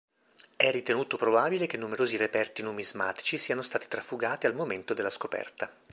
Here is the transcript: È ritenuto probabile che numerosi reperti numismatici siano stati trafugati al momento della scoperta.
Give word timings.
È 0.55 0.71
ritenuto 0.71 1.15
probabile 1.15 1.67
che 1.67 1.77
numerosi 1.77 2.17
reperti 2.17 2.63
numismatici 2.63 3.37
siano 3.37 3.61
stati 3.61 3.85
trafugati 3.87 4.47
al 4.47 4.55
momento 4.55 4.95
della 4.95 5.11
scoperta. 5.11 5.71